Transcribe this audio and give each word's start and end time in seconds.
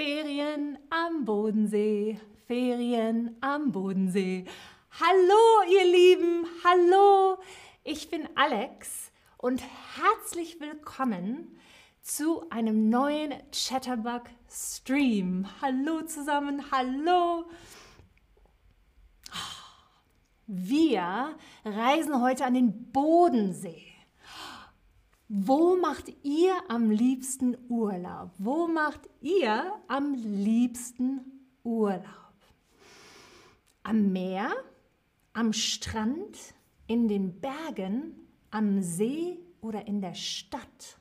Ferien 0.00 0.78
am 0.90 1.24
Bodensee, 1.24 2.20
Ferien 2.46 3.36
am 3.40 3.72
Bodensee. 3.72 4.44
Hallo, 4.92 5.68
ihr 5.68 5.84
Lieben, 5.92 6.46
hallo, 6.62 7.42
ich 7.82 8.08
bin 8.08 8.28
Alex 8.36 9.10
und 9.38 9.60
herzlich 9.96 10.60
willkommen 10.60 11.58
zu 12.00 12.48
einem 12.48 12.88
neuen 12.88 13.34
Chatterbug 13.50 14.22
Stream. 14.48 15.48
Hallo 15.60 16.02
zusammen, 16.02 16.70
hallo. 16.70 17.46
Wir 20.46 21.34
reisen 21.64 22.22
heute 22.22 22.44
an 22.44 22.54
den 22.54 22.92
Bodensee. 22.92 23.87
Wo 25.30 25.76
macht 25.76 26.10
ihr 26.22 26.54
am 26.68 26.90
liebsten 26.90 27.54
Urlaub? 27.68 28.30
Wo 28.38 28.66
macht 28.66 29.10
ihr 29.20 29.74
am 29.86 30.14
liebsten 30.14 31.20
Urlaub? 31.62 32.02
Am 33.82 34.10
Meer, 34.10 34.50
am 35.34 35.52
Strand, 35.52 36.54
in 36.86 37.08
den 37.08 37.42
Bergen, 37.42 38.14
am 38.50 38.80
See 38.80 39.38
oder 39.60 39.86
in 39.86 40.00
der 40.00 40.14
Stadt? 40.14 40.98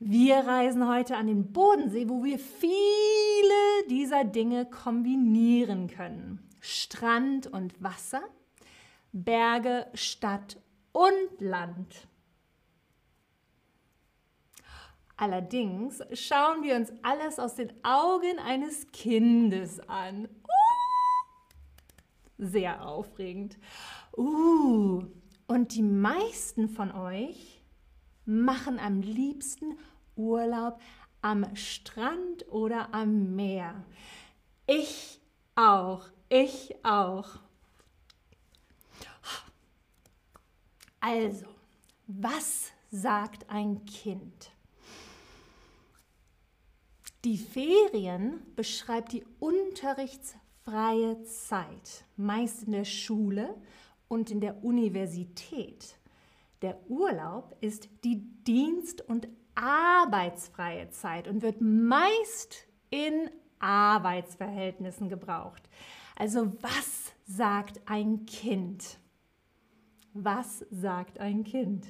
Wir 0.00 0.38
reisen 0.38 0.88
heute 0.88 1.16
an 1.16 1.28
den 1.28 1.52
Bodensee, 1.52 2.08
wo 2.08 2.24
wir 2.24 2.40
viele 2.40 3.88
dieser 3.88 4.24
Dinge 4.24 4.66
kombinieren 4.66 5.86
können. 5.86 6.50
Strand 6.58 7.46
und 7.46 7.80
Wasser, 7.80 8.22
Berge, 9.12 9.86
Stadt 9.94 10.56
und 10.90 11.40
Land. 11.40 12.09
Allerdings 15.20 16.02
schauen 16.14 16.62
wir 16.62 16.76
uns 16.76 16.90
alles 17.02 17.38
aus 17.38 17.54
den 17.54 17.70
Augen 17.84 18.38
eines 18.38 18.86
Kindes 18.90 19.78
an. 19.86 20.24
Uh, 20.24 21.46
sehr 22.38 22.86
aufregend. 22.86 23.58
Uh, 24.16 25.04
und 25.46 25.74
die 25.74 25.82
meisten 25.82 26.70
von 26.70 26.90
euch 26.90 27.62
machen 28.24 28.78
am 28.78 29.02
liebsten 29.02 29.78
Urlaub 30.16 30.80
am 31.20 31.54
Strand 31.54 32.48
oder 32.48 32.94
am 32.94 33.36
Meer. 33.36 33.84
Ich 34.66 35.20
auch, 35.54 36.06
ich 36.30 36.82
auch. 36.82 37.28
Also, 40.98 41.44
was 42.06 42.72
sagt 42.90 43.50
ein 43.50 43.84
Kind? 43.84 44.50
Die 47.24 47.36
Ferien 47.36 48.40
beschreibt 48.56 49.12
die 49.12 49.24
unterrichtsfreie 49.40 51.22
Zeit, 51.24 52.04
meist 52.16 52.62
in 52.62 52.72
der 52.72 52.86
Schule 52.86 53.54
und 54.08 54.30
in 54.30 54.40
der 54.40 54.64
Universität. 54.64 55.96
Der 56.62 56.78
Urlaub 56.88 57.56
ist 57.60 57.90
die 58.04 58.22
dienst- 58.44 59.02
und 59.02 59.28
arbeitsfreie 59.54 60.88
Zeit 60.90 61.28
und 61.28 61.42
wird 61.42 61.60
meist 61.60 62.66
in 62.88 63.30
Arbeitsverhältnissen 63.58 65.10
gebraucht. 65.10 65.68
Also 66.16 66.50
was 66.62 67.12
sagt 67.26 67.82
ein 67.84 68.24
Kind? 68.24 68.98
Was 70.14 70.64
sagt 70.70 71.18
ein 71.20 71.44
Kind? 71.44 71.86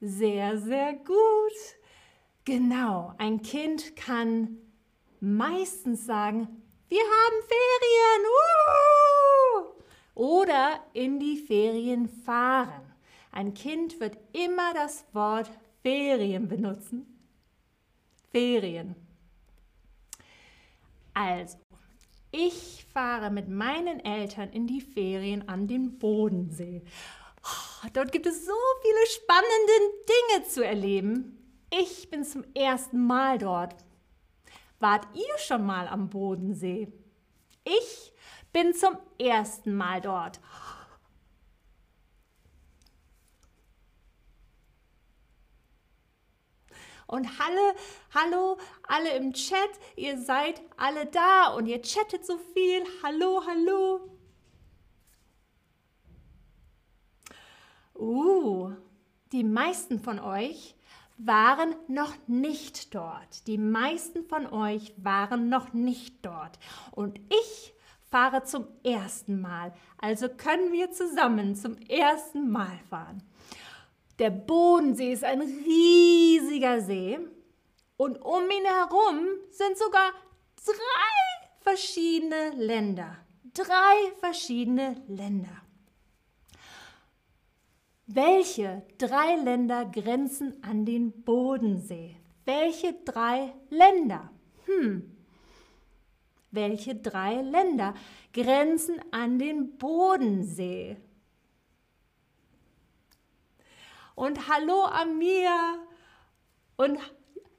Sehr, 0.00 0.58
sehr 0.58 0.92
gut. 0.94 1.52
Genau, 2.44 3.14
ein 3.18 3.42
Kind 3.42 3.96
kann 3.96 4.58
meistens 5.20 6.04
sagen, 6.04 6.62
wir 6.88 7.00
haben 7.00 7.42
Ferien. 7.48 8.26
Uh! 9.56 10.20
Oder 10.20 10.80
in 10.92 11.18
die 11.18 11.36
Ferien 11.36 12.08
fahren. 12.08 12.92
Ein 13.32 13.54
Kind 13.54 13.98
wird 13.98 14.18
immer 14.32 14.72
das 14.74 15.04
Wort 15.12 15.50
Ferien 15.82 16.46
benutzen. 16.46 17.06
Ferien. 18.30 18.94
Also, 21.14 21.58
ich 22.30 22.86
fahre 22.92 23.30
mit 23.30 23.48
meinen 23.48 24.00
Eltern 24.00 24.50
in 24.50 24.66
die 24.66 24.82
Ferien 24.82 25.48
an 25.48 25.66
den 25.66 25.98
Bodensee. 25.98 26.82
Dort 27.92 28.12
gibt 28.12 28.26
es 28.26 28.44
so 28.44 28.52
viele 28.82 29.06
spannende 29.06 29.72
Dinge 30.08 30.48
zu 30.48 30.64
erleben. 30.64 31.36
Ich 31.70 32.10
bin 32.10 32.24
zum 32.24 32.44
ersten 32.54 33.06
Mal 33.06 33.38
dort. 33.38 33.74
Wart 34.78 35.06
ihr 35.14 35.38
schon 35.38 35.64
mal 35.64 35.88
am 35.88 36.10
Bodensee? 36.10 36.92
Ich 37.64 38.12
bin 38.52 38.74
zum 38.74 38.96
ersten 39.18 39.74
Mal 39.74 40.00
dort. 40.00 40.40
Und 47.08 47.38
hallo, 47.38 47.72
hallo, 48.14 48.58
alle 48.82 49.16
im 49.16 49.32
Chat, 49.32 49.70
ihr 49.94 50.18
seid 50.18 50.60
alle 50.76 51.06
da 51.06 51.54
und 51.54 51.66
ihr 51.66 51.80
chattet 51.80 52.26
so 52.26 52.36
viel. 52.36 52.84
Hallo, 53.02 53.42
hallo. 53.46 54.15
Uh, 57.98 58.72
die 59.32 59.44
meisten 59.44 60.00
von 60.00 60.18
euch 60.18 60.76
waren 61.18 61.74
noch 61.88 62.14
nicht 62.26 62.94
dort. 62.94 63.46
Die 63.46 63.58
meisten 63.58 64.24
von 64.24 64.46
euch 64.46 64.92
waren 64.96 65.48
noch 65.48 65.72
nicht 65.72 66.24
dort. 66.24 66.58
Und 66.92 67.18
ich 67.30 67.74
fahre 68.10 68.44
zum 68.44 68.66
ersten 68.84 69.40
Mal. 69.40 69.72
Also 69.98 70.28
können 70.28 70.72
wir 70.72 70.90
zusammen 70.90 71.54
zum 71.54 71.76
ersten 71.88 72.50
Mal 72.50 72.78
fahren. 72.88 73.22
Der 74.18 74.30
Bodensee 74.30 75.12
ist 75.12 75.24
ein 75.24 75.40
riesiger 75.40 76.80
See 76.80 77.18
und 77.96 78.22
um 78.22 78.42
ihn 78.50 78.64
herum 78.64 79.26
sind 79.50 79.76
sogar 79.76 80.12
drei 80.64 81.48
verschiedene 81.60 82.50
Länder. 82.50 83.18
Drei 83.52 84.12
verschiedene 84.20 85.02
Länder. 85.08 85.65
Welche 88.08 88.86
drei 88.98 89.34
Länder 89.34 89.84
grenzen 89.84 90.62
an 90.62 90.84
den 90.84 91.24
Bodensee? 91.24 92.16
Welche 92.44 92.94
drei 93.04 93.52
Länder? 93.68 94.30
Hm. 94.66 95.16
Welche 96.52 96.94
drei 96.94 97.42
Länder 97.42 97.94
grenzen 98.32 99.00
an 99.10 99.40
den 99.40 99.76
Bodensee? 99.76 100.98
Und 104.14 104.48
hallo 104.48 104.84
Amir. 104.84 105.84
Und 106.76 107.00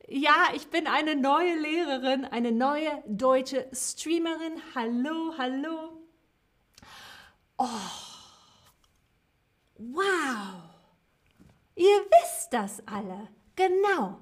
ja, 0.07 0.47
ich 0.55 0.69
bin 0.69 0.87
eine 0.87 1.17
neue 1.17 1.59
Lehrerin, 1.59 2.23
eine 2.23 2.53
neue 2.53 3.03
deutsche 3.05 3.67
Streamerin. 3.73 4.61
Hallo, 4.73 5.33
hallo. 5.37 6.07
Oh. 7.57 8.06
Wow! 9.77 10.63
Ihr 11.75 11.85
wisst 11.85 12.51
das 12.51 12.81
alle. 12.87 13.27
Genau. 13.55 14.19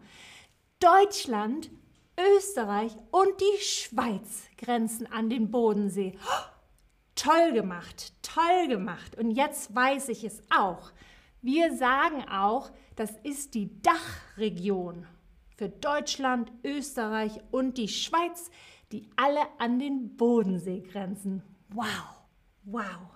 Deutschland, 0.79 1.71
Österreich 2.19 2.95
und 3.11 3.39
die 3.39 3.63
Schweiz 3.63 4.43
grenzen 4.57 5.11
an 5.11 5.29
den 5.29 5.51
Bodensee. 5.51 6.17
Toll 7.15 7.53
gemacht, 7.53 8.13
toll 8.21 8.67
gemacht. 8.67 9.17
Und 9.17 9.31
jetzt 9.31 9.73
weiß 9.73 10.09
ich 10.09 10.25
es 10.25 10.43
auch. 10.49 10.91
Wir 11.41 11.75
sagen 11.75 12.27
auch, 12.27 12.71
das 12.95 13.11
ist 13.23 13.53
die 13.53 13.81
Dachregion 13.81 15.07
für 15.55 15.69
Deutschland, 15.69 16.51
Österreich 16.63 17.39
und 17.51 17.77
die 17.77 17.87
Schweiz, 17.87 18.51
die 18.91 19.09
alle 19.15 19.41
an 19.59 19.79
den 19.79 20.17
Bodensee 20.17 20.81
grenzen. 20.81 21.41
Wow, 21.69 22.25
wow. 22.63 23.14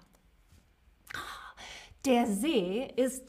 Der 2.10 2.26
See 2.26 2.92
ist 2.96 3.24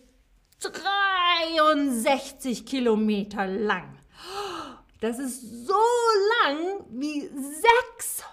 63 0.63 2.65
Kilometer 2.65 3.47
lang. 3.47 3.99
Das 5.03 5.19
ist 5.19 5.67
so 5.67 5.75
lang 6.47 6.87
wie 6.89 7.21
600 7.21 8.25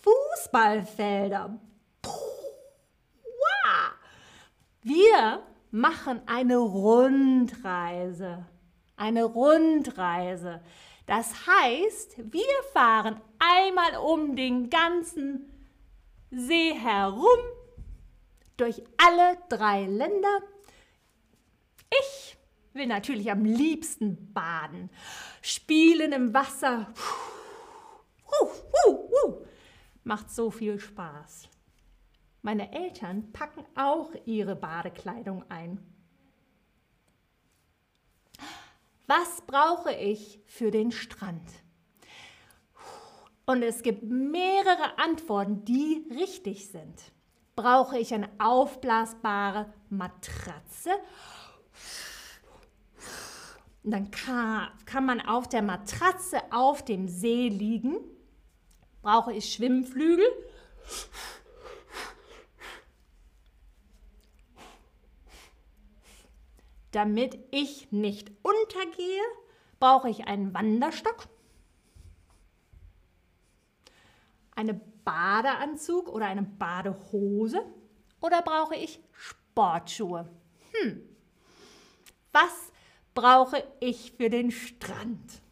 Fußballfelder. 0.00 1.56
Wir 4.82 5.46
machen 5.70 6.22
eine 6.26 6.56
Rundreise. 6.56 8.44
Eine 8.96 9.22
Rundreise. 9.22 10.60
Das 11.06 11.46
heißt, 11.46 12.16
wir 12.32 12.42
fahren 12.72 13.20
einmal 13.38 13.98
um 13.98 14.34
den 14.34 14.68
ganzen 14.68 15.48
See 16.32 16.74
herum 16.74 17.38
durch 18.62 18.80
alle 18.96 19.38
drei 19.48 19.86
Länder. 19.86 20.40
Ich 21.90 22.38
will 22.74 22.86
natürlich 22.86 23.28
am 23.32 23.44
liebsten 23.44 24.32
baden, 24.32 24.88
spielen 25.40 26.12
im 26.12 26.32
Wasser. 26.32 26.94
Uh, 28.40 28.46
uh, 28.86 29.10
uh. 29.26 29.46
Macht 30.04 30.30
so 30.30 30.52
viel 30.52 30.78
Spaß. 30.78 31.48
Meine 32.42 32.72
Eltern 32.72 33.32
packen 33.32 33.64
auch 33.74 34.12
ihre 34.26 34.54
Badekleidung 34.54 35.44
ein. 35.50 35.84
Was 39.08 39.42
brauche 39.44 39.92
ich 39.92 40.40
für 40.46 40.70
den 40.70 40.92
Strand? 40.92 41.50
Und 43.44 43.64
es 43.64 43.82
gibt 43.82 44.04
mehrere 44.04 44.98
Antworten, 44.98 45.64
die 45.64 46.06
richtig 46.10 46.68
sind. 46.68 47.12
Brauche 47.54 47.98
ich 47.98 48.14
eine 48.14 48.30
aufblasbare 48.38 49.72
Matratze? 49.90 50.90
dann 53.84 54.10
kann, 54.10 54.70
kann 54.86 55.04
man 55.04 55.20
auf 55.20 55.48
der 55.48 55.62
Matratze 55.62 56.40
auf 56.52 56.84
dem 56.84 57.08
See 57.08 57.48
liegen. 57.48 57.96
Brauche 59.02 59.32
ich 59.32 59.52
Schwimmflügel? 59.52 60.26
Damit 66.92 67.38
ich 67.50 67.90
nicht 67.90 68.30
untergehe, 68.42 69.22
brauche 69.80 70.10
ich 70.10 70.26
einen 70.26 70.54
Wanderstock, 70.54 71.26
einen 74.54 74.80
Badeanzug 75.04 76.08
oder 76.08 76.26
eine 76.26 76.42
Badehose 76.42 77.62
oder 78.20 78.42
brauche 78.42 78.74
ich 78.76 79.00
Sportschuhe? 79.12 80.28
Hm. 80.72 81.02
Was 82.32 82.72
brauche 83.14 83.62
ich 83.80 84.12
für 84.12 84.30
den 84.30 84.50
Strand? 84.50 85.42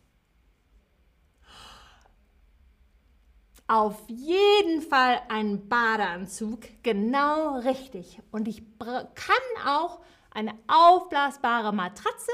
Auf 3.66 4.02
jeden 4.08 4.82
Fall 4.82 5.22
einen 5.28 5.68
Badeanzug, 5.68 6.60
genau 6.82 7.58
richtig. 7.58 8.18
Und 8.32 8.48
ich 8.48 8.64
kann 8.78 9.66
auch 9.66 10.00
eine 10.32 10.54
aufblasbare 10.66 11.72
Matratze 11.72 12.32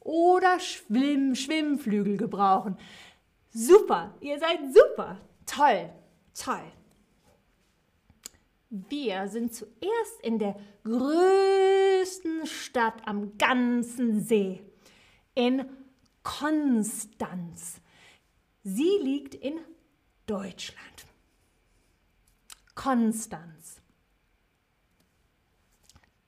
oder 0.00 0.58
Schwimm 0.60 1.34
Schwimmflügel 1.34 2.16
gebrauchen. 2.16 2.78
Super, 3.50 4.14
ihr 4.20 4.38
seid 4.38 4.60
super, 4.72 5.18
toll, 5.44 5.90
toll. 6.36 6.72
Wir 8.70 9.28
sind 9.28 9.54
zuerst 9.54 10.20
in 10.22 10.38
der 10.38 10.58
größten 10.84 12.46
Stadt 12.46 13.06
am 13.06 13.38
ganzen 13.38 14.20
See, 14.20 14.62
in 15.34 15.64
Konstanz. 16.22 17.80
Sie 18.64 18.98
liegt 19.00 19.34
in 19.34 19.60
Deutschland. 20.26 21.06
Konstanz. 22.74 23.80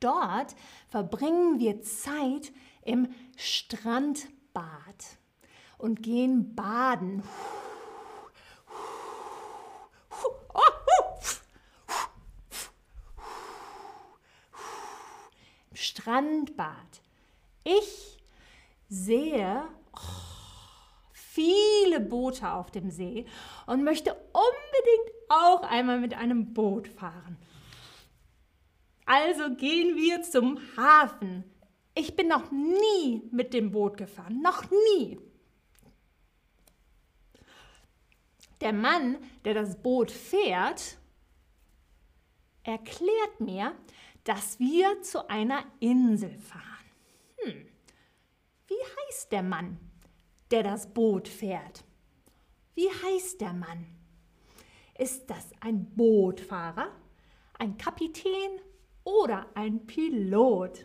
Dort 0.00 0.54
verbringen 0.88 1.58
wir 1.58 1.82
Zeit 1.82 2.52
im 2.82 3.08
Strandbad 3.36 5.18
und 5.76 6.02
gehen 6.02 6.54
baden. 6.54 7.16
Im 7.16 7.67
Strandbad. 15.78 17.02
Ich 17.62 18.18
sehe 18.88 19.62
oh, 19.94 21.12
viele 21.12 22.00
Boote 22.00 22.50
auf 22.50 22.72
dem 22.72 22.90
See 22.90 23.26
und 23.66 23.84
möchte 23.84 24.12
unbedingt 24.12 25.18
auch 25.28 25.62
einmal 25.62 26.00
mit 26.00 26.14
einem 26.14 26.52
Boot 26.52 26.88
fahren. 26.88 27.36
Also 29.06 29.54
gehen 29.54 29.96
wir 29.96 30.22
zum 30.22 30.58
Hafen. 30.76 31.44
Ich 31.94 32.16
bin 32.16 32.26
noch 32.26 32.50
nie 32.50 33.22
mit 33.30 33.54
dem 33.54 33.70
Boot 33.70 33.96
gefahren, 33.96 34.42
noch 34.42 34.64
nie. 34.70 35.20
Der 38.60 38.72
Mann, 38.72 39.18
der 39.44 39.54
das 39.54 39.80
Boot 39.80 40.10
fährt, 40.10 40.98
erklärt 42.64 43.40
mir, 43.40 43.76
dass 44.28 44.58
wir 44.58 45.00
zu 45.00 45.26
einer 45.30 45.64
Insel 45.80 46.36
fahren. 46.36 46.62
Hm. 47.38 47.66
Wie 48.66 48.74
heißt 48.74 49.32
der 49.32 49.42
Mann, 49.42 49.78
der 50.50 50.62
das 50.62 50.92
Boot 50.92 51.28
fährt? 51.28 51.82
Wie 52.74 52.90
heißt 52.90 53.40
der 53.40 53.54
Mann? 53.54 53.86
Ist 54.98 55.30
das 55.30 55.48
ein 55.60 55.94
Bootfahrer, 55.94 56.88
ein 57.58 57.78
Kapitän 57.78 58.60
oder 59.02 59.46
ein 59.54 59.86
Pilot. 59.86 60.84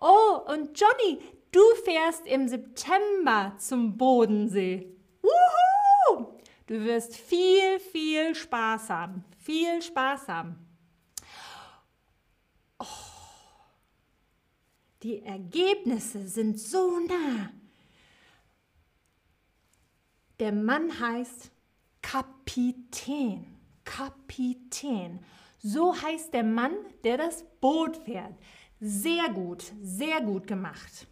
Oh, 0.00 0.40
und 0.46 0.78
Johnny, 0.78 1.20
du 1.50 1.60
fährst 1.84 2.28
im 2.28 2.46
September 2.46 3.54
zum 3.58 3.98
Bodensee. 3.98 4.96
Wuhu! 5.20 6.37
Du 6.68 6.84
wirst 6.84 7.16
viel, 7.16 7.80
viel 7.80 8.34
Spaß 8.34 8.90
haben. 8.90 9.24
Viel 9.38 9.80
Spaß 9.80 10.28
haben. 10.28 10.54
Oh, 12.78 12.84
die 15.02 15.22
Ergebnisse 15.22 16.28
sind 16.28 16.60
so 16.60 17.00
nah. 17.00 17.50
Der 20.38 20.52
Mann 20.52 21.00
heißt 21.00 21.50
Kapitän. 22.02 23.46
Kapitän. 23.84 25.20
So 25.60 25.98
heißt 25.98 26.34
der 26.34 26.44
Mann, 26.44 26.74
der 27.02 27.16
das 27.16 27.46
Boot 27.62 27.96
fährt. 27.96 28.34
Sehr 28.78 29.30
gut, 29.30 29.72
sehr 29.80 30.20
gut 30.20 30.46
gemacht. 30.46 31.06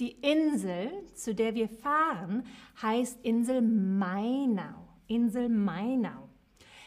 Die 0.00 0.12
Insel, 0.22 0.90
zu 1.14 1.34
der 1.34 1.54
wir 1.54 1.68
fahren, 1.68 2.44
heißt 2.80 3.18
Insel 3.22 3.60
Mainau. 3.60 4.88
Insel 5.08 5.50
Mainau. 5.50 6.30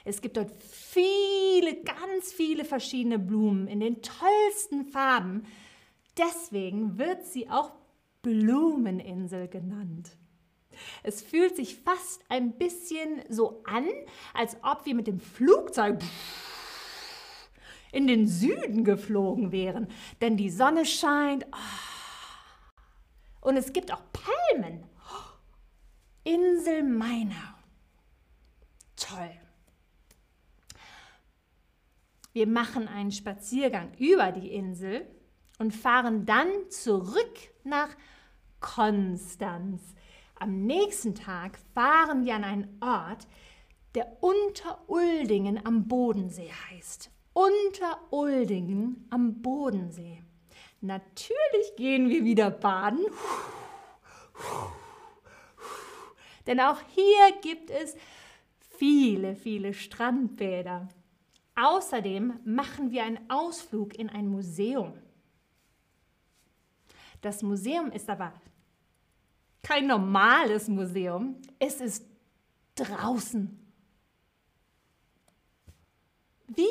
Es 0.04 0.20
gibt 0.20 0.36
dort 0.36 0.50
viele, 0.52 1.84
ganz 1.84 2.34
viele 2.36 2.66
verschiedene 2.66 3.20
Blumen 3.20 3.68
in 3.68 3.82
den 3.82 4.02
tollsten 4.02 4.86
Farben. 4.86 5.46
Deswegen 6.18 6.98
wird 6.98 7.24
sie 7.28 7.48
auch 7.52 7.74
Blumeninsel 8.24 9.48
genannt. 9.48 10.18
Es 11.04 11.22
fühlt 11.22 11.56
sich 11.56 11.76
fast 11.76 12.24
ein 12.30 12.54
bisschen 12.54 13.22
so 13.30 13.62
an, 13.66 13.86
als 14.34 14.58
ob 14.64 14.88
wir 14.88 14.96
mit 14.96 15.06
dem 15.06 15.20
Flugzeug 15.20 16.00
in 17.92 18.08
den 18.08 18.26
Süden 18.28 18.84
geflogen 18.84 19.52
wären, 19.52 19.88
denn 20.20 20.36
die 20.36 20.50
Sonne 20.50 20.84
scheint 20.84 21.46
oh. 21.52 21.83
Und 23.44 23.58
es 23.58 23.74
gibt 23.74 23.92
auch 23.92 24.02
Palmen. 24.12 24.86
Insel 26.24 26.84
Mainau. 26.84 27.36
Toll. 28.96 29.32
Wir 32.32 32.48
machen 32.48 32.88
einen 32.88 33.12
Spaziergang 33.12 33.94
über 33.98 34.32
die 34.32 34.54
Insel 34.54 35.06
und 35.60 35.76
fahren 35.76 36.26
dann 36.26 36.48
zurück 36.70 37.38
nach 37.64 37.90
Konstanz. 38.60 39.82
Am 40.40 40.66
nächsten 40.66 41.14
Tag 41.14 41.60
fahren 41.74 42.26
wir 42.26 42.36
an 42.36 42.44
einen 42.44 42.78
Ort, 42.82 43.28
der 43.94 44.24
Unteruldingen 44.24 45.64
am 45.66 45.88
Bodensee 45.88 46.52
heißt. 46.72 47.12
Unteruldingen 47.34 49.06
am 49.10 49.42
Bodensee. 49.42 50.24
Natürlich 50.84 51.78
gehen 51.78 52.10
wir 52.10 52.26
wieder 52.26 52.52
baden. 52.52 53.06
Denn 56.46 56.60
auch 56.60 56.82
hier 56.90 57.40
gibt 57.42 57.70
es 57.70 57.96
viele, 58.78 59.38
viele 59.38 59.74
Strandbäder. 59.74 60.90
Außerdem 61.56 62.38
machen 62.44 62.92
wir 62.92 63.06
einen 63.06 63.30
Ausflug 63.30 63.98
in 63.98 64.10
ein 64.10 64.28
Museum. 64.28 64.94
Das 67.22 67.44
Museum 67.44 67.90
ist 67.90 68.10
aber 68.10 68.34
kein 69.62 69.88
normales 69.88 70.68
Museum, 70.68 71.38
es 71.60 71.80
ist 71.80 72.06
draußen. 72.76 73.58
Wie 76.48 76.68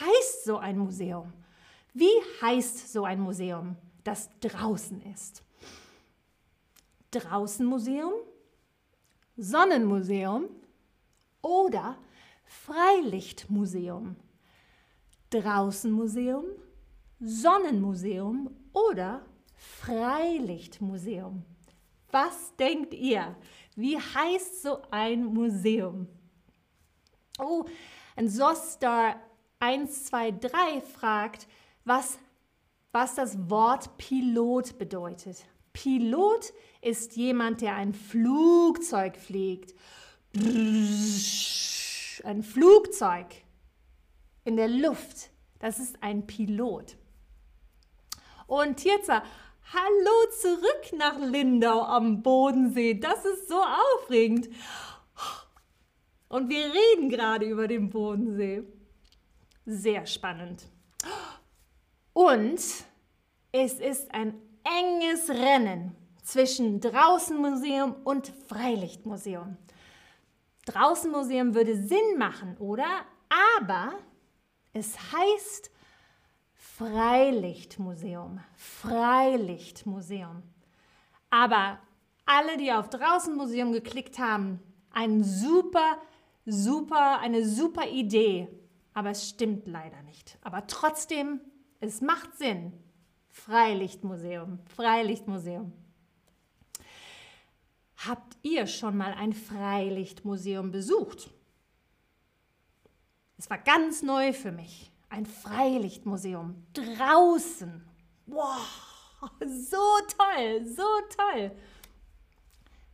heißt 0.00 0.44
so 0.46 0.58
ein 0.58 0.78
Museum? 0.78 1.32
Wie 1.92 2.10
heißt 2.40 2.92
so 2.92 3.04
ein 3.04 3.20
Museum, 3.20 3.76
das 4.04 4.30
draußen 4.40 5.02
ist? 5.12 5.42
Draußenmuseum, 7.10 8.12
Sonnenmuseum 9.36 10.48
oder 11.42 11.96
Freilichtmuseum, 12.44 14.16
Draußenmuseum, 15.30 16.44
Sonnenmuseum 17.20 18.50
oder 18.72 19.22
Freilichtmuseum. 19.56 21.44
Was 22.10 22.54
denkt 22.56 22.94
ihr? 22.94 23.36
Wie 23.76 23.98
heißt 23.98 24.62
so 24.62 24.82
ein 24.90 25.24
Museum? 25.24 26.08
Oh, 27.38 27.64
ein 28.16 28.28
Sostar 28.28 29.20
123 29.60 30.82
fragt, 30.84 31.46
was, 31.84 32.18
was 32.92 33.14
das 33.14 33.50
Wort 33.50 33.96
Pilot 33.98 34.78
bedeutet. 34.78 35.44
Pilot 35.72 36.52
ist 36.80 37.16
jemand, 37.16 37.60
der 37.60 37.76
ein 37.76 37.94
Flugzeug 37.94 39.16
fliegt. 39.16 39.74
Ein 42.24 42.42
Flugzeug 42.42 43.26
in 44.44 44.56
der 44.56 44.68
Luft. 44.68 45.30
Das 45.58 45.78
ist 45.78 46.02
ein 46.02 46.26
Pilot. 46.26 46.96
Und 48.46 48.78
Tirza, 48.78 49.22
hallo 49.72 50.30
zurück 50.40 50.92
nach 50.98 51.18
Lindau 51.18 51.82
am 51.82 52.22
Bodensee. 52.22 52.94
Das 52.94 53.24
ist 53.24 53.48
so 53.48 53.62
aufregend. 53.62 54.48
Und 56.28 56.48
wir 56.48 56.64
reden 56.64 57.08
gerade 57.10 57.46
über 57.46 57.68
den 57.68 57.90
Bodensee. 57.90 58.64
Sehr 59.66 60.06
spannend. 60.06 60.64
Und 62.12 62.60
es 63.52 63.72
ist 63.74 64.12
ein 64.14 64.34
enges 64.64 65.30
Rennen 65.30 65.96
zwischen 66.22 66.80
Draußenmuseum 66.80 67.96
und 68.04 68.32
Freilichtmuseum. 68.48 69.56
Draußenmuseum 70.66 71.54
würde 71.54 71.76
Sinn 71.76 72.18
machen, 72.18 72.56
oder? 72.58 72.86
Aber 73.58 73.94
es 74.72 74.96
heißt 75.12 75.70
Freilichtmuseum. 76.54 78.40
Freilichtmuseum. 78.56 80.42
Aber 81.30 81.78
alle, 82.26 82.56
die 82.56 82.72
auf 82.72 82.88
Draußenmuseum 82.90 83.72
geklickt 83.72 84.18
haben, 84.18 84.60
ein 84.92 85.24
super, 85.24 85.98
super, 86.46 87.18
eine 87.18 87.46
super 87.46 87.88
Idee. 87.88 88.48
Aber 88.94 89.10
es 89.10 89.28
stimmt 89.28 89.66
leider 89.66 90.02
nicht. 90.02 90.38
Aber 90.42 90.66
trotzdem, 90.66 91.40
es 91.80 92.00
macht 92.00 92.36
Sinn. 92.36 92.72
Freilichtmuseum, 93.30 94.58
Freilichtmuseum. 94.74 95.72
Habt 97.96 98.36
ihr 98.42 98.66
schon 98.66 98.96
mal 98.96 99.12
ein 99.14 99.32
Freilichtmuseum 99.32 100.70
besucht? 100.70 101.30
Es 103.38 103.48
war 103.48 103.58
ganz 103.58 104.02
neu 104.02 104.32
für 104.32 104.52
mich. 104.52 104.90
Ein 105.08 105.26
Freilichtmuseum 105.26 106.66
draußen. 106.72 107.84
Wow, 108.26 109.30
so 109.46 109.78
toll, 110.16 110.66
so 110.66 110.86
toll. 111.16 111.52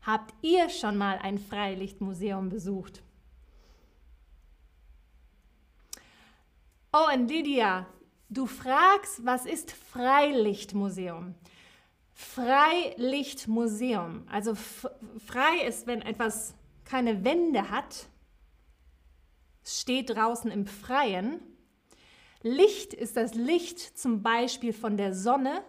Habt 0.02 0.34
ihr 0.42 0.68
schon 0.68 0.96
mal 0.96 1.18
ein 1.18 1.38
Freilichtmuseum 1.38 2.48
besucht? 2.48 3.02
Oh, 6.92 7.12
und 7.12 7.28
Lydia, 7.28 7.86
du 8.28 8.46
fragst, 8.46 9.24
was 9.24 9.46
ist 9.46 9.72
Freilichtmuseum? 9.72 11.34
Freilichtmuseum. 12.12 14.26
Also 14.28 14.54
frei 14.54 15.64
ist, 15.66 15.86
wenn 15.86 16.02
etwas 16.02 16.54
keine 16.84 17.24
Wände 17.24 17.70
hat, 17.70 18.08
steht 19.64 20.10
draußen 20.10 20.50
im 20.50 20.66
Freien. 20.66 21.40
Licht 22.42 22.92
ist 22.94 23.16
das 23.16 23.34
Licht 23.34 23.98
zum 23.98 24.22
Beispiel 24.22 24.72
von 24.72 24.96
der 24.96 25.14
Sonne 25.14 25.62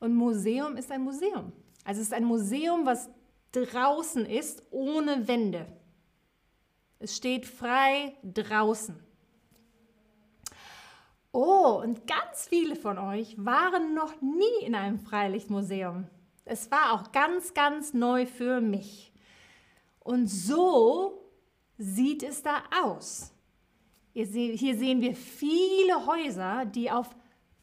und 0.00 0.14
Museum 0.14 0.76
ist 0.76 0.90
ein 0.90 1.02
Museum. 1.02 1.52
Also 1.84 2.00
es 2.00 2.08
ist 2.08 2.14
ein 2.14 2.24
Museum, 2.24 2.86
was 2.86 3.10
draußen 3.52 4.26
ist, 4.26 4.64
ohne 4.70 5.28
Wände. 5.28 5.66
Es 6.98 7.16
steht 7.16 7.46
frei 7.46 8.16
draußen. 8.24 8.98
Oh, 11.36 11.80
und 11.82 12.06
ganz 12.06 12.46
viele 12.48 12.76
von 12.76 12.96
euch 12.96 13.34
waren 13.44 13.92
noch 13.92 14.20
nie 14.20 14.64
in 14.64 14.76
einem 14.76 15.00
Freilichtmuseum. 15.00 16.06
Es 16.44 16.70
war 16.70 16.92
auch 16.92 17.10
ganz, 17.10 17.54
ganz 17.54 17.92
neu 17.92 18.24
für 18.24 18.60
mich. 18.60 19.12
Und 19.98 20.28
so 20.28 21.28
sieht 21.76 22.22
es 22.22 22.44
da 22.44 22.62
aus. 22.84 23.32
Hier 24.12 24.26
sehen 24.28 25.00
wir 25.00 25.16
viele 25.16 26.06
Häuser, 26.06 26.66
die 26.66 26.88
auf 26.88 27.10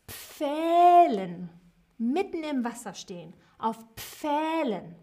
Pfählen 0.06 1.50
mitten 1.98 2.44
im 2.44 2.66
Wasser 2.66 2.94
stehen. 2.94 3.34
Auf 3.58 3.78
Pfählen. 3.96 4.98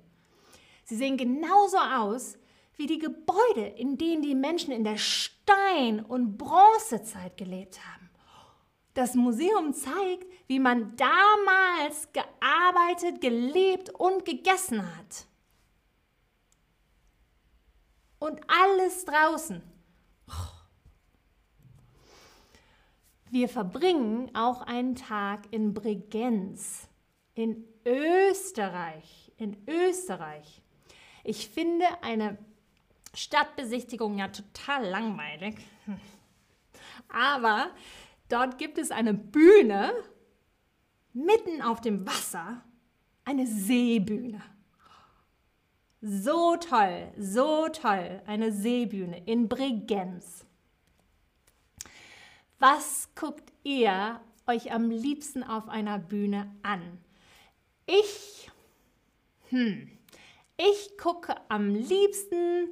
Sie 0.84 0.96
sehen 0.96 1.16
genauso 1.16 1.78
aus 1.78 2.36
wie 2.76 2.86
die 2.86 2.98
Gebäude, 2.98 3.64
in 3.78 3.96
denen 3.96 4.20
die 4.20 4.34
Menschen 4.34 4.72
in 4.72 4.84
der 4.84 4.98
Stein- 4.98 6.04
und 6.04 6.36
Bronzezeit 6.36 7.38
gelebt 7.38 7.80
haben. 7.80 8.07
Das 8.98 9.14
Museum 9.14 9.74
zeigt, 9.74 10.26
wie 10.48 10.58
man 10.58 10.96
damals 10.96 12.08
gearbeitet, 12.12 13.20
gelebt 13.20 13.90
und 13.90 14.24
gegessen 14.24 14.84
hat. 14.84 15.28
Und 18.18 18.40
alles 18.48 19.04
draußen. 19.04 19.62
Wir 23.30 23.48
verbringen 23.48 24.34
auch 24.34 24.62
einen 24.62 24.96
Tag 24.96 25.44
in 25.52 25.74
Bregenz, 25.74 26.88
in 27.34 27.68
Österreich. 27.86 29.30
In 29.36 29.56
Österreich. 29.68 30.60
Ich 31.22 31.48
finde 31.48 31.86
eine 32.02 32.36
Stadtbesichtigung 33.14 34.18
ja 34.18 34.26
total 34.26 34.88
langweilig. 34.88 35.54
Aber 37.08 37.70
Dort 38.28 38.58
gibt 38.58 38.78
es 38.78 38.90
eine 38.90 39.14
Bühne 39.14 39.92
mitten 41.12 41.62
auf 41.62 41.80
dem 41.80 42.06
Wasser, 42.06 42.62
eine 43.24 43.46
Seebühne. 43.46 44.42
So 46.00 46.56
toll, 46.56 47.12
so 47.18 47.68
toll, 47.68 48.22
eine 48.26 48.52
Seebühne 48.52 49.24
in 49.26 49.48
Bregenz. 49.48 50.44
Was 52.58 53.08
guckt 53.14 53.52
ihr 53.64 54.20
euch 54.46 54.72
am 54.72 54.90
liebsten 54.90 55.42
auf 55.42 55.68
einer 55.68 55.98
Bühne 55.98 56.54
an? 56.62 56.98
Ich, 57.86 58.50
hm, 59.48 59.90
ich 60.56 60.98
gucke 60.98 61.34
am 61.48 61.74
liebsten 61.74 62.68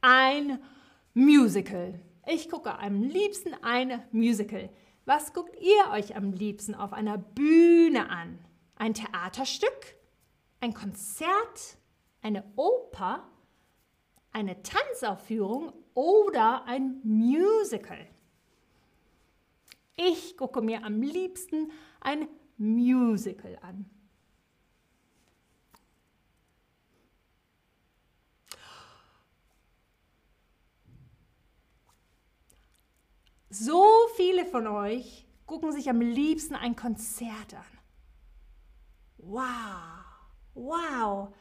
ein 0.00 0.58
Musical. 1.14 2.00
Ich 2.26 2.48
gucke 2.48 2.78
am 2.78 3.02
liebsten 3.02 3.54
ein 3.62 4.02
Musical. 4.12 4.70
Was 5.12 5.32
guckt 5.32 5.56
ihr 5.60 5.90
euch 5.90 6.14
am 6.14 6.32
liebsten 6.32 6.72
auf 6.72 6.92
einer 6.92 7.18
Bühne 7.18 8.10
an? 8.10 8.38
Ein 8.76 8.94
Theaterstück? 8.94 9.96
Ein 10.60 10.72
Konzert? 10.72 11.78
Eine 12.22 12.44
Oper? 12.54 13.26
Eine 14.30 14.62
Tanzaufführung 14.62 15.72
oder 15.94 16.64
ein 16.66 17.00
Musical? 17.02 18.06
Ich 19.96 20.36
gucke 20.36 20.62
mir 20.62 20.84
am 20.84 21.02
liebsten 21.02 21.72
ein 22.00 22.28
Musical 22.56 23.58
an. 23.62 23.90
So 33.52 33.84
viele 34.14 34.46
von 34.46 34.68
euch 34.68 35.26
gucken 35.44 35.72
sich 35.72 35.90
am 35.90 36.00
liebsten 36.00 36.54
ein 36.54 36.76
Konzert 36.76 37.54
an. 37.54 37.78
Wow, 39.18 40.04
wow. 40.54 41.34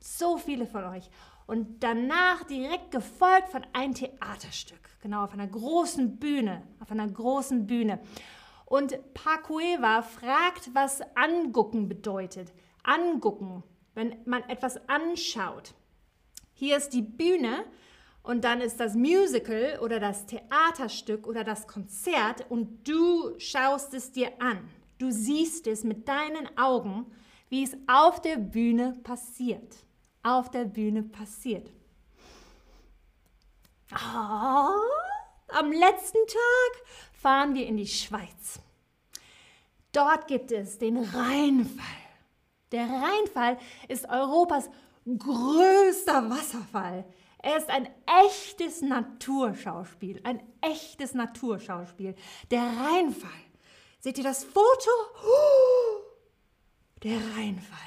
So 0.00 0.36
viele 0.36 0.66
von 0.66 0.82
euch. 0.84 1.08
Und 1.46 1.84
danach 1.84 2.42
direkt 2.42 2.90
gefolgt 2.90 3.50
von 3.50 3.64
einem 3.72 3.94
Theaterstück. 3.94 4.80
Genau, 5.00 5.22
auf 5.22 5.32
einer 5.32 5.46
großen 5.46 6.18
Bühne. 6.18 6.66
Auf 6.80 6.90
einer 6.90 7.08
großen 7.08 7.68
Bühne. 7.68 8.00
Und 8.66 8.98
Pacueva 9.14 10.02
fragt, 10.02 10.74
was 10.74 11.02
angucken 11.14 11.88
bedeutet. 11.88 12.52
Angucken, 12.82 13.62
wenn 13.94 14.16
man 14.24 14.42
etwas 14.48 14.88
anschaut. 14.88 15.74
Hier 16.52 16.76
ist 16.76 16.90
die 16.90 17.02
Bühne 17.02 17.64
und 18.22 18.44
dann 18.44 18.60
ist 18.60 18.78
das 18.80 18.94
Musical 18.94 19.78
oder 19.82 19.98
das 19.98 20.26
Theaterstück 20.26 21.26
oder 21.26 21.44
das 21.44 21.66
Konzert 21.66 22.50
und 22.50 22.86
du 22.88 23.38
schaust 23.38 23.94
es 23.94 24.12
dir 24.12 24.30
an. 24.40 24.68
Du 24.98 25.10
siehst 25.10 25.66
es 25.66 25.82
mit 25.82 26.06
deinen 26.08 26.56
Augen, 26.58 27.06
wie 27.48 27.64
es 27.64 27.76
auf 27.86 28.20
der 28.20 28.36
Bühne 28.36 28.98
passiert. 29.02 29.76
Auf 30.22 30.50
der 30.50 30.66
Bühne 30.66 31.02
passiert. 31.02 31.70
Oh, 33.92 34.68
am 35.48 35.72
letzten 35.72 36.18
Tag 36.26 36.86
fahren 37.12 37.54
wir 37.54 37.66
in 37.66 37.78
die 37.78 37.86
Schweiz. 37.86 38.60
Dort 39.92 40.28
gibt 40.28 40.52
es 40.52 40.78
den 40.78 40.98
Rheinfall. 40.98 41.86
Der 42.70 42.86
Rheinfall 42.86 43.58
ist 43.88 44.08
Europas 44.08 44.70
größter 45.06 46.30
Wasserfall. 46.30 47.04
Er 47.42 47.56
ist 47.56 47.70
ein 47.70 47.88
echtes 48.26 48.82
Naturschauspiel, 48.82 50.20
ein 50.24 50.42
echtes 50.60 51.14
Naturschauspiel. 51.14 52.14
Der 52.50 52.62
Rheinfall. 52.62 53.30
Seht 53.98 54.18
ihr 54.18 54.24
das 54.24 54.44
Foto? 54.44 54.90
Der 57.02 57.16
Rheinfall. 57.16 57.78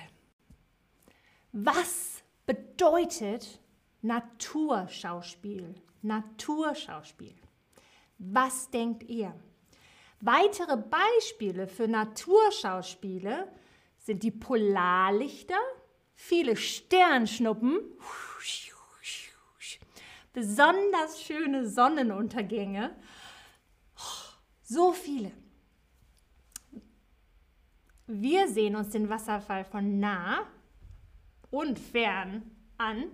Was 1.52 2.24
bedeutet 2.46 3.60
Naturschauspiel? 4.02 5.76
Naturschauspiel. 6.02 7.36
Was 8.18 8.70
denkt 8.72 9.04
ihr? 9.04 9.34
Weitere 10.20 10.78
Beispiele 10.78 11.68
für 11.68 11.88
Naturschauspiele 11.88 13.52
sind 13.98 14.24
die 14.24 14.32
Polarlichter, 14.32 15.60
viele 16.16 16.56
Sternschnuppen, 16.56 17.80
besonders 20.34 21.22
schöne 21.22 21.68
Sonnenuntergänge, 21.70 22.96
so 24.64 24.92
viele. 24.92 25.32
Wir 28.08 28.48
sehen 28.50 28.76
uns 28.76 28.90
den 28.90 29.10
Wasserfall 29.10 29.64
von 29.64 30.00
nah 30.00 30.46
und 31.52 31.80
fern 31.80 32.52
an. 32.78 33.06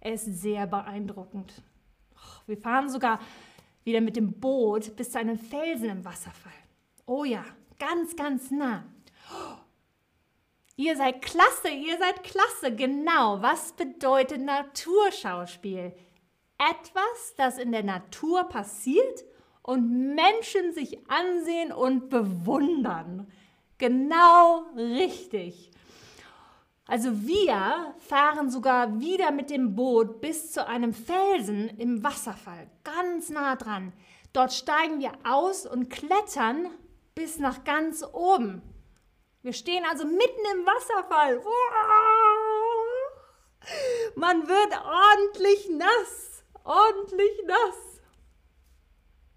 Er 0.00 0.14
ist 0.14 0.26
sehr 0.26 0.66
beeindruckend. 0.66 1.62
Wir 2.46 2.56
fahren 2.56 2.88
sogar 2.88 3.20
wieder 3.82 4.00
mit 4.00 4.16
dem 4.16 4.38
Boot 4.38 4.94
bis 4.96 5.10
zu 5.10 5.18
einem 5.18 5.38
Felsen 5.38 5.88
im 5.88 6.04
Wasserfall. 6.04 6.52
Oh 7.06 7.24
ja, 7.24 7.44
ganz, 7.78 8.14
ganz 8.14 8.50
nah. 8.50 8.84
Ihr 10.76 10.96
seid 10.96 11.22
klasse, 11.22 11.68
ihr 11.68 11.98
seid 11.98 12.22
klasse. 12.22 12.74
Genau, 12.74 13.42
was 13.42 13.72
bedeutet 13.72 14.40
Naturschauspiel? 14.40 15.92
Etwas, 16.60 17.34
das 17.36 17.58
in 17.58 17.72
der 17.72 17.82
Natur 17.82 18.44
passiert 18.44 19.24
und 19.62 20.14
Menschen 20.14 20.74
sich 20.74 20.98
ansehen 21.08 21.72
und 21.72 22.10
bewundern. 22.10 23.32
Genau 23.78 24.66
richtig. 24.76 25.70
Also 26.86 27.26
wir 27.26 27.94
fahren 27.98 28.50
sogar 28.50 29.00
wieder 29.00 29.30
mit 29.30 29.48
dem 29.48 29.74
Boot 29.74 30.20
bis 30.20 30.52
zu 30.52 30.66
einem 30.66 30.92
Felsen 30.92 31.68
im 31.78 32.04
Wasserfall, 32.04 32.68
ganz 32.84 33.30
nah 33.30 33.56
dran. 33.56 33.92
Dort 34.32 34.52
steigen 34.52 35.00
wir 35.00 35.12
aus 35.24 35.66
und 35.66 35.88
klettern 35.88 36.68
bis 37.14 37.38
nach 37.38 37.64
ganz 37.64 38.04
oben. 38.12 38.60
Wir 39.42 39.52
stehen 39.54 39.84
also 39.88 40.04
mitten 40.04 40.44
im 40.52 40.66
Wasserfall. 40.66 41.40
Man 44.14 44.46
wird 44.46 44.72
ordentlich 44.84 45.70
nass, 45.70 46.29
ordentlich 46.70 47.42
nass. 47.46 48.00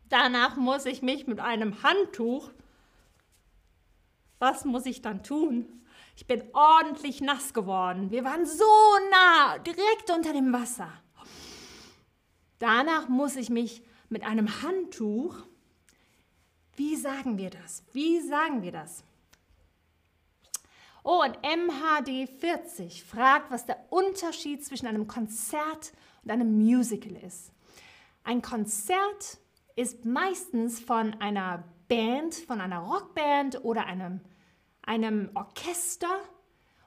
Danach 0.10 0.56
muss 0.56 0.86
ich 0.86 1.02
mich 1.02 1.25
mit 1.25 1.40
einem 1.40 1.82
Handtuch, 1.82 2.52
was 4.38 4.66
muss 4.66 4.86
ich 4.86 5.02
dann 5.02 5.24
tun? 5.24 5.82
Ich 6.16 6.28
bin 6.28 6.44
ordentlich 6.54 7.22
nass 7.22 7.54
geworden. 7.54 8.12
Wir 8.12 8.24
waren 8.24 8.46
so 8.46 8.66
nah, 9.10 9.58
direkt 9.60 10.12
unter 10.12 10.34
dem 10.34 10.54
Wasser. 10.54 10.92
Danach 12.60 13.10
muss 13.10 13.36
ich 13.36 13.50
mich 13.50 13.82
mit 14.10 14.24
einem 14.24 14.62
Handtuch, 14.62 15.36
wie 16.75 16.96
sagen 16.96 17.38
wir 17.38 17.50
das? 17.50 17.84
Wie 17.94 18.22
sagen 18.22 18.62
wir 18.62 18.72
das? 18.72 19.03
Oh, 21.03 21.24
und 21.24 21.38
MHD 21.42 22.29
40 22.40 23.03
fragt, 23.03 23.50
was 23.51 23.66
der 23.66 23.84
Unterschied 23.90 24.64
zwischen 24.64 24.88
einem 24.88 25.07
Konzert 25.07 25.94
und 26.24 26.31
einem 26.31 26.57
Musical 26.57 27.16
ist. 27.18 27.51
Ein 28.24 28.42
Konzert 28.42 29.40
ist 29.75 30.05
meistens 30.05 30.79
von 30.79 31.14
einer 31.16 31.64
Band, 31.88 32.36
von 32.36 32.62
einer 32.62 32.79
Rockband 32.79 33.64
oder 33.64 33.86
einem 33.86 34.22
einem 34.83 35.31
Orchester 35.33 36.20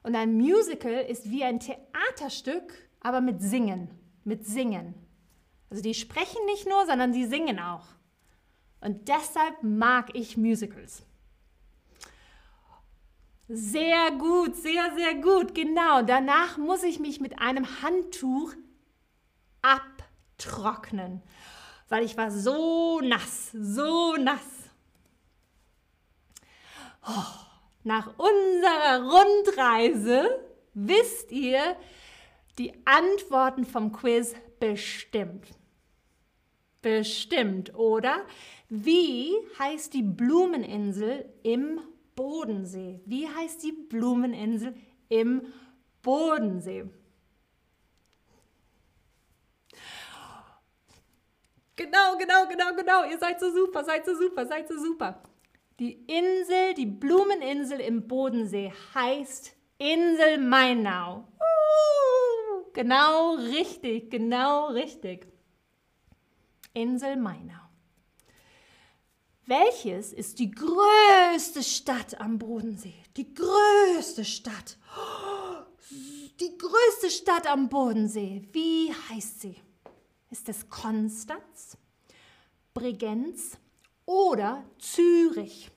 und 0.03 0.15
ein 0.15 0.35
Musical 0.37 0.93
ist 0.93 1.29
wie 1.29 1.43
ein 1.43 1.59
Theaterstück, 1.59 2.73
aber 3.01 3.21
mit 3.21 3.41
Singen, 3.41 3.89
mit 4.23 4.45
Singen. 4.45 4.93
Also 5.69 5.83
die 5.83 5.93
sprechen 5.93 6.45
nicht 6.45 6.67
nur, 6.67 6.85
sondern 6.85 7.13
sie 7.13 7.25
singen 7.25 7.59
auch. 7.59 7.85
Und 8.79 9.09
deshalb 9.09 9.63
mag 9.63 10.15
ich 10.15 10.37
Musicals. 10.37 11.03
Sehr 13.49 14.11
gut, 14.11 14.55
sehr, 14.55 14.93
sehr 14.95 15.15
gut, 15.15 15.55
genau. 15.55 16.03
Danach 16.03 16.57
muss 16.57 16.83
ich 16.83 16.99
mich 16.99 17.19
mit 17.19 17.39
einem 17.39 17.65
Handtuch 17.81 18.53
abtrocknen, 19.67 21.21
weil 21.89 22.03
ich 22.03 22.17
war 22.17 22.31
so 22.31 23.01
nass, 23.01 23.51
so 23.51 24.15
nass. 24.15 24.69
Oh. 27.07 27.47
Nach 27.87 28.07
unserer 28.17 29.09
Rundreise 29.09 30.43
wisst 30.73 31.31
ihr 31.31 31.77
die 32.57 32.73
Antworten 32.83 33.63
vom 33.63 33.93
Quiz 33.93 34.35
bestimmt. 34.59 35.47
Bestimmt, 36.81 37.73
oder? 37.75 38.25
Wie 38.67 39.31
heißt 39.57 39.93
die 39.93 40.03
Blumeninsel 40.03 41.33
im 41.43 41.79
Bodensee? 42.13 42.99
Wie 43.05 43.25
heißt 43.25 43.63
die 43.63 43.71
Blumeninsel 43.71 44.75
im 45.07 45.43
Bodensee? 46.01 46.89
Genau, 51.77 52.17
genau, 52.17 52.47
genau, 52.47 52.75
genau. 52.75 53.09
Ihr 53.09 53.19
seid 53.19 53.39
so 53.39 53.51
super, 53.51 53.85
seid 53.85 54.03
so 54.03 54.15
super, 54.15 54.45
seid 54.47 54.67
so 54.67 54.77
super. 54.79 55.21
Die 55.79 55.93
Insel, 56.07 56.73
die 56.73 56.87
Blumeninsel 56.87 57.79
im 57.79 58.07
Bodensee 58.07 58.73
heißt 58.95 59.55
Insel 59.77 60.39
Mainau. 60.39 61.27
Uh, 61.37 62.71
genau 62.73 63.35
richtig, 63.35 64.09
genau 64.09 64.69
richtig. 64.69 65.27
Insel 66.73 67.15
Mainau. 67.15 67.53
Welches 69.45 70.13
ist 70.13 70.39
die 70.39 70.49
größte 70.49 71.61
Stadt 71.61 72.19
am 72.19 72.39
Bodensee? 72.39 73.03
Die 73.15 73.35
größte 73.35 74.25
Stadt. 74.25 74.77
Die 76.39 76.57
größte 76.57 77.11
Stadt 77.11 77.45
am 77.45 77.69
Bodensee. 77.69 78.47
Wie 78.51 78.91
heißt 79.09 79.41
sie? 79.41 79.55
Ist 80.29 80.49
es 80.49 80.69
Konstanz, 80.69 81.77
Bregenz, 82.73 83.57
oder 84.07 84.63
Zürich. 84.79 85.69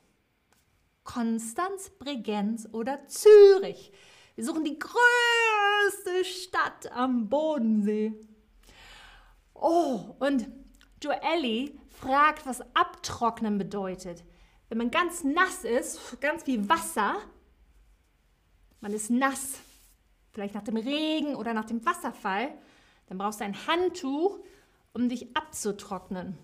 Konstanz, 1.05 1.91
Bregenz 1.91 2.69
oder 2.73 3.07
Zürich. 3.09 3.93
Wir 4.37 4.45
suchen 4.45 4.65
die 4.65 4.79
größte 4.79 6.25
Stadt 6.25 6.91
am 6.93 7.29
Bodensee. 7.29 8.15
Oh, 9.53 10.15
und 10.21 10.49
Joelli 11.03 11.79
fragt, 11.89 12.47
was 12.47 12.63
abtrocknen 12.75 13.59
bedeutet. 13.59 14.25
Wenn 14.69 14.79
man 14.79 14.91
ganz 14.91 15.25
nass 15.25 15.65
ist, 15.65 16.21
ganz 16.21 16.47
wie 16.47 16.69
Wasser, 16.69 17.17
man 18.81 18.93
ist 18.93 19.11
nass, 19.11 19.59
vielleicht 20.31 20.55
nach 20.55 20.63
dem 20.63 20.77
Regen 20.77 21.35
oder 21.35 21.53
nach 21.53 21.65
dem 21.65 21.85
Wasserfall, 21.85 22.57
dann 23.11 23.19
brauchst 23.19 23.41
du 23.41 23.45
ein 23.45 23.67
Handtuch, 23.67 24.39
um 24.95 25.11
dich 25.11 25.37
abzutrocknen 25.37 26.39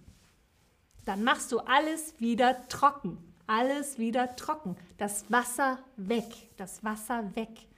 dann 1.07 1.23
machst 1.23 1.53
du 1.53 1.61
alles 1.61 2.21
wieder 2.21 2.69
trocken. 2.69 3.17
Alles 3.47 3.97
wieder 3.99 4.35
trocken. 4.37 4.77
Das 4.99 5.31
Wasser 5.31 5.79
weg. 5.97 6.27
Das 6.57 6.85
Wasser 6.85 7.35
weg. 7.37 7.69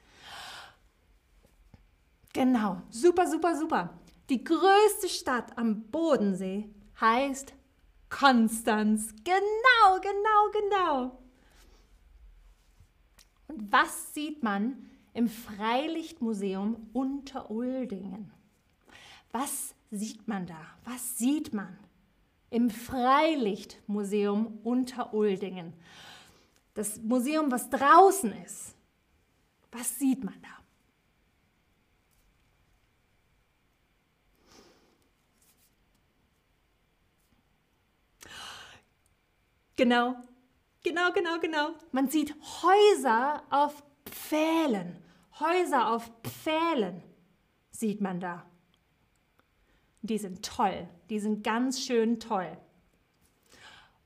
Genau. 2.32 2.80
Super, 2.90 3.28
super, 3.28 3.54
super. 3.54 3.90
Die 4.30 4.42
größte 4.42 5.08
Stadt 5.08 5.56
am 5.56 5.82
Bodensee 5.82 6.70
heißt 7.00 7.52
Konstanz. 8.08 9.14
Genau, 9.24 10.00
genau, 10.00 10.50
genau. 10.52 11.18
Und 13.48 13.70
was 13.70 14.14
sieht 14.14 14.42
man 14.42 14.88
im 15.12 15.28
Freilichtmuseum 15.28 16.88
Unteruldingen? 16.94 18.32
Was 19.32 19.74
sieht 19.90 20.26
man 20.26 20.46
da? 20.46 20.60
Was 20.84 21.18
sieht 21.18 21.52
man? 21.52 21.78
Im 22.50 22.70
Freilichtmuseum 22.70 24.58
unter 24.64 25.12
Uldingen? 25.12 25.74
Das 26.74 26.98
Museum, 26.98 27.50
was 27.50 27.68
draußen 27.68 28.32
ist. 28.44 28.74
Was 29.70 29.98
sieht 29.98 30.24
man 30.24 30.40
da? 30.40 30.48
Genau, 39.76 40.16
genau, 40.82 41.12
genau, 41.12 41.38
genau. 41.38 41.70
Man 41.92 42.08
sieht 42.08 42.34
Häuser 42.62 43.44
auf 43.50 43.84
Pfählen. 44.06 44.96
Häuser 45.38 45.92
auf 45.92 46.10
Pfählen 46.24 47.00
sieht 47.70 48.00
man 48.00 48.18
da. 48.18 48.44
Die 50.02 50.18
sind 50.18 50.44
toll, 50.44 50.88
die 51.10 51.18
sind 51.18 51.42
ganz 51.42 51.80
schön 51.80 52.20
toll. 52.20 52.56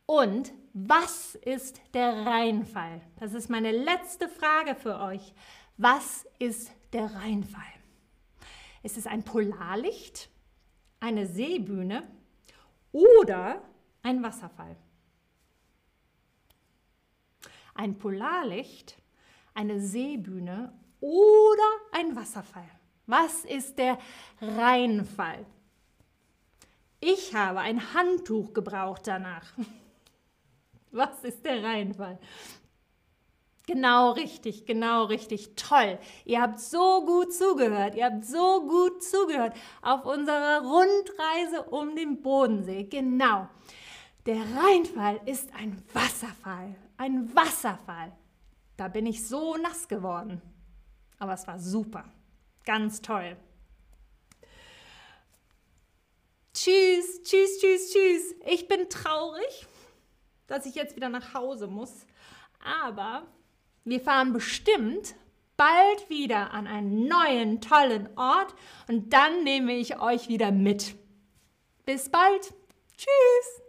Und 0.07 0.53
was 0.73 1.35
ist 1.35 1.81
der 1.93 2.27
Rheinfall? 2.27 3.03
Das 3.17 3.35
ist 3.35 3.51
meine 3.51 3.73
letzte 3.73 4.29
Frage 4.29 4.75
für 4.75 4.99
euch. 5.01 5.35
Was 5.77 6.27
ist 6.39 6.73
der 6.93 7.15
Rheinfall? 7.15 7.63
Ist 8.83 8.97
es 8.97 9.07
ein 9.07 9.23
Polarlicht, 9.23 10.31
eine 11.01 11.27
Seebühne 11.27 12.03
oder 12.91 13.63
ein 14.03 14.23
Wasserfall? 14.23 14.77
Ein 17.75 17.99
Polarlicht, 17.99 19.01
eine 19.55 19.81
Seebühne 19.81 20.73
oder 21.01 21.71
ein 21.93 22.17
Wasserfall? 22.17 22.69
Was 23.07 23.45
ist 23.45 23.79
der 23.79 23.99
Rheinfall? 24.41 25.45
Ich 27.05 27.35
habe 27.35 27.59
ein 27.59 27.95
Handtuch 27.95 28.53
gebraucht 28.53 29.09
danach. 29.09 29.45
Was 30.93 31.25
ist 31.25 31.45
der 31.45 31.61
Rheinfall? 31.61 32.17
Genau 33.67 34.13
richtig, 34.13 34.67
genau 34.67 35.07
richtig. 35.07 35.57
Toll. 35.57 35.99
Ihr 36.25 36.41
habt 36.41 36.61
so 36.61 37.05
gut 37.05 37.35
zugehört. 37.35 37.97
Ihr 37.97 38.05
habt 38.05 38.25
so 38.25 38.69
gut 38.69 39.03
zugehört 39.03 39.57
auf 39.83 40.07
unserer 40.07 40.61
Rundreise 40.61 41.65
um 41.71 41.97
den 41.97 42.23
Bodensee. 42.23 42.85
Genau. 42.85 43.49
Der 44.25 44.37
Rheinfall 44.37 45.21
ist 45.27 45.53
ein 45.57 45.83
Wasserfall. 45.93 46.77
Ein 46.99 47.35
Wasserfall. 47.35 48.13
Da 48.77 48.87
bin 48.87 49.07
ich 49.07 49.27
so 49.27 49.57
nass 49.57 49.89
geworden. 49.89 50.41
Aber 51.19 51.33
es 51.33 51.49
war 51.49 51.59
super. 51.59 52.05
Ganz 52.65 53.03
toll. 53.03 53.37
Tschüss, 56.63 57.23
tschüss, 57.25 57.59
tschüss, 57.59 57.93
tschüss. 57.93 58.35
Ich 58.47 58.69
bin 58.69 58.89
traurig 58.89 59.67
dass 60.53 60.67
ich 60.67 60.75
jetzt 60.75 60.97
wieder 60.97 61.09
nach 61.09 61.33
Hause 61.33 61.67
muss. 61.67 62.07
Aber 62.63 63.27
wir 63.85 64.01
fahren 64.01 64.35
bestimmt 64.35 65.15
bald 65.57 66.11
wieder 66.11 66.53
an 66.53 66.67
einen 66.67 67.09
neuen, 67.09 67.61
tollen 67.61 68.09
Ort 68.17 68.55
und 68.87 69.13
dann 69.13 69.45
nehme 69.45 69.73
ich 69.73 70.01
euch 70.01 70.29
wieder 70.29 70.53
mit. 70.53 70.95
Bis 71.87 72.11
bald. 72.11 72.53
Tschüss. 72.97 73.62